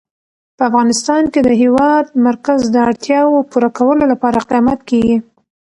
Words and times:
په 0.57 0.63
افغانستان 0.69 1.23
کې 1.33 1.39
د 1.41 1.45
د 1.47 1.51
هېواد 1.61 2.05
مرکز 2.27 2.59
د 2.69 2.75
اړتیاوو 2.87 3.47
پوره 3.51 3.69
کولو 3.77 4.03
لپاره 4.11 4.35
اقدامات 4.39 4.79
کېږي. 4.89 5.17